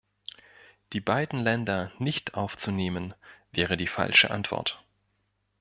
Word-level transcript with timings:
Die 0.93 0.99
beiden 0.99 1.39
Länder 1.41 1.91
nicht 1.99 2.33
aufzunehmen 2.33 3.13
wäre 3.51 3.77
die 3.77 3.85
falsche 3.85 4.31
Antwort. 4.31 4.83